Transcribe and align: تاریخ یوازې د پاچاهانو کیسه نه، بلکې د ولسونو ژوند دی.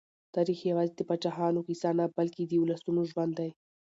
تاریخ 0.35 0.59
یوازې 0.71 0.93
د 0.95 1.01
پاچاهانو 1.09 1.65
کیسه 1.67 1.89
نه، 1.99 2.05
بلکې 2.17 2.41
د 2.45 2.53
ولسونو 2.61 3.01
ژوند 3.11 3.33
دی. 3.39 3.49